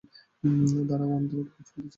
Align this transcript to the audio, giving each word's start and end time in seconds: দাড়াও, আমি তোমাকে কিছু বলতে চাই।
দাড়াও, 0.87 1.11
আমি 1.17 1.27
তোমাকে 1.29 1.51
কিছু 1.57 1.73
বলতে 1.73 1.79
চাই। 1.79 1.87